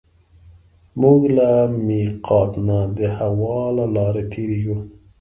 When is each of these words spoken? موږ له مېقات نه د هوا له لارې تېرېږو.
موږ 1.01 1.21
له 1.37 1.49
مېقات 1.85 2.51
نه 2.67 2.79
د 2.97 2.99
هوا 3.17 3.59
له 3.77 3.85
لارې 3.95 4.23
تېرېږو. 4.31 4.77